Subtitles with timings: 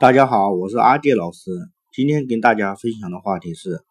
[0.00, 1.52] 大家好，我是阿杰老师。
[1.92, 3.84] 今天跟大家分享的话题是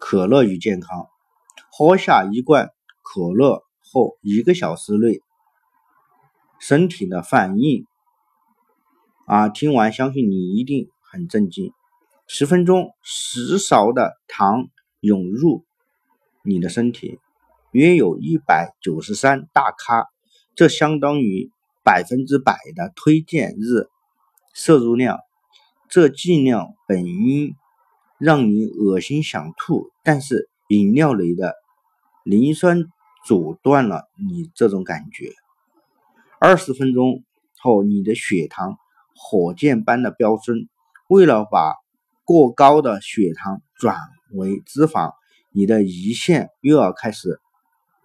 [0.00, 1.08] 可乐与健康。
[1.70, 2.70] 喝下一罐
[3.02, 5.20] 可乐后，一个小时内
[6.58, 7.84] 身体的反应
[9.26, 11.70] 啊，听完相信你一定很震惊。
[12.26, 14.68] 十分钟，十勺的糖
[15.00, 15.66] 涌入
[16.42, 17.20] 你的身体，
[17.72, 20.06] 约有一百九十三大卡，
[20.54, 21.50] 这相当于
[21.84, 23.86] 百分之百的推荐日。
[24.54, 25.18] 摄入量，
[25.90, 27.56] 这剂量本应
[28.18, 31.54] 让你恶心想吐，但是饮料里的
[32.24, 32.84] 磷酸
[33.26, 35.32] 阻断了你这种感觉。
[36.38, 37.24] 二十分钟
[37.58, 38.78] 后，你的血糖
[39.16, 40.68] 火箭般的飙升。
[41.08, 41.74] 为了把
[42.24, 43.96] 过高的血糖转
[44.30, 45.14] 为脂肪，
[45.50, 47.40] 你的胰腺又要开始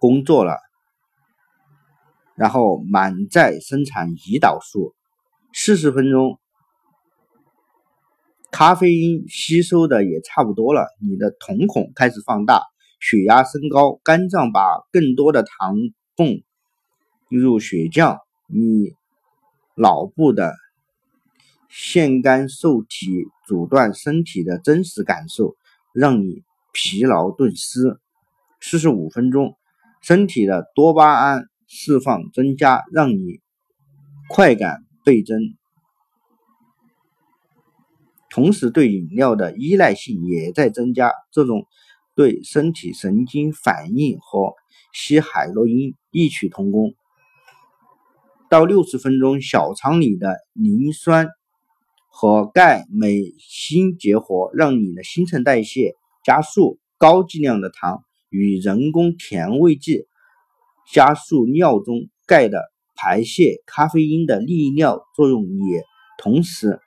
[0.00, 0.58] 工作了，
[2.34, 4.96] 然后满载生产胰岛素。
[5.52, 6.38] 四十分钟。
[8.50, 12.62] 咖啡因吸收的也差不多了，你的瞳孔开始放大，
[12.98, 15.76] 血压升高，肝脏把更多的糖
[16.16, 16.42] 泵
[17.28, 18.92] 入血浆，你
[19.76, 20.54] 脑部的
[21.68, 25.54] 腺苷受体阻断身体的真实感受，
[25.94, 26.42] 让你
[26.72, 27.98] 疲劳顿失。
[28.60, 29.56] 四十五分钟，
[30.02, 33.40] 身体的多巴胺释放增加，让你
[34.28, 35.38] 快感倍增。
[38.30, 41.66] 同时，对饮料的依赖性也在增加，这种
[42.14, 44.54] 对身体神经反应和
[44.92, 46.94] 吸海洛因异曲同工。
[48.48, 51.28] 到六十分钟，小肠里的磷酸
[52.08, 56.78] 和钙、镁、锌结合，让你的新陈代谢加速。
[56.98, 60.04] 高剂量的糖与人工甜味剂
[60.92, 62.60] 加速尿中钙的
[62.94, 65.82] 排泄，咖啡因的利尿作用也
[66.18, 66.78] 同时。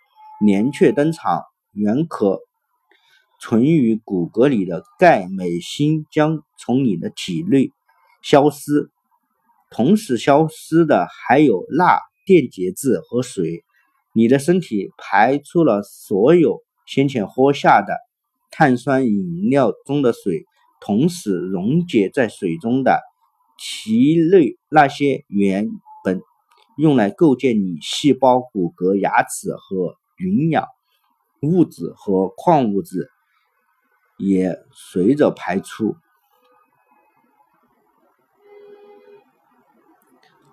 [0.46, 2.42] 连雀登场，原可
[3.40, 7.72] 存于骨骼里的钙、镁、锌将从你的体内
[8.22, 8.90] 消失，
[9.72, 13.64] 同时消失的还有钠、电解质和水。
[14.14, 17.96] 你的身体排出了所有先前喝下的
[18.52, 20.44] 碳酸饮料中的水，
[20.82, 23.02] 同时溶解在水中的
[23.58, 25.70] 体内那些原
[26.04, 26.22] 本
[26.76, 29.96] 用来构建你细胞、骨骼、牙齿和。
[30.24, 30.68] 营养
[31.42, 33.10] 物质和矿物质
[34.18, 35.96] 也随着排出。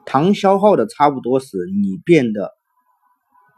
[0.05, 2.51] 糖消耗的差不多时，你变得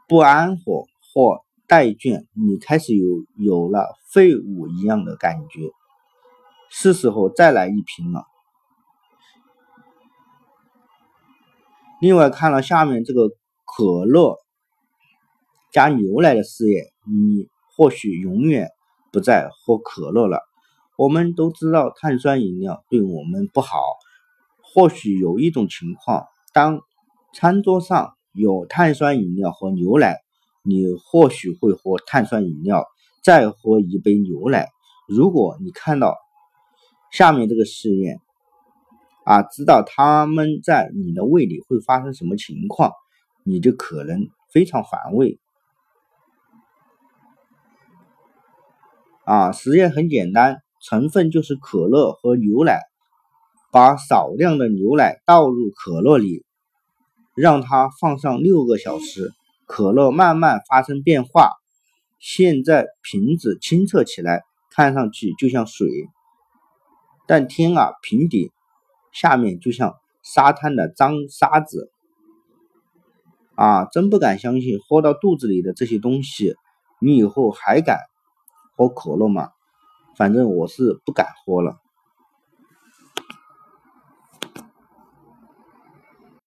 [0.06, 3.06] 不安火或怠倦，你开始有
[3.36, 5.70] 有了废物一样的感觉，
[6.68, 8.26] 是时候再来一瓶了。
[12.02, 13.28] 另外，看了下面这个
[13.64, 14.41] 可乐。
[15.72, 18.68] 加牛奶的事业，你或许永远
[19.10, 20.42] 不再喝可乐了。
[20.98, 23.78] 我们都知道碳酸饮料对我们不好。
[24.60, 26.80] 或许有一种情况，当
[27.34, 30.20] 餐桌上有碳酸饮料和牛奶，
[30.62, 32.86] 你或许会喝碳酸饮料，
[33.22, 34.68] 再喝一杯牛奶。
[35.08, 36.16] 如果你看到
[37.10, 38.20] 下面这个试验，
[39.24, 42.92] 啊，知道他们在你的胃里会发生什么情况，
[43.42, 45.38] 你就可能非常反胃。
[49.24, 52.80] 啊，实验很简单，成分就是可乐和牛奶。
[53.70, 56.44] 把少量的牛奶倒入可乐里，
[57.34, 59.32] 让它放上六个小时，
[59.64, 61.52] 可乐慢慢发生变化。
[62.18, 65.88] 现在瓶子清澈起来，看上去就像水。
[67.26, 68.52] 但天啊，瓶底
[69.10, 71.90] 下面就像沙滩的脏沙子。
[73.54, 76.56] 啊，真不敢相信，喝到肚子里的这些东西，
[77.00, 78.00] 你以后还敢？
[78.74, 79.52] 喝可乐嘛，
[80.16, 81.81] 反正我是不敢喝了。